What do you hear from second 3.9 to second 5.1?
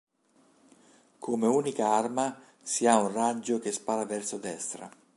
verso destra.